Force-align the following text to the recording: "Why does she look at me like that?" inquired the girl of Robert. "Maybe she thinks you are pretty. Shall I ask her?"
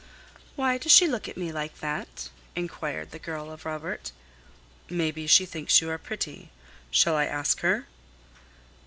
"Why 0.55 0.79
does 0.79 0.91
she 0.91 1.07
look 1.07 1.29
at 1.29 1.37
me 1.37 1.51
like 1.51 1.79
that?" 1.79 2.31
inquired 2.55 3.11
the 3.11 3.19
girl 3.19 3.51
of 3.51 3.65
Robert. 3.67 4.11
"Maybe 4.89 5.27
she 5.27 5.45
thinks 5.45 5.79
you 5.79 5.91
are 5.91 5.99
pretty. 5.99 6.49
Shall 6.89 7.13
I 7.15 7.25
ask 7.27 7.59
her?" 7.59 7.85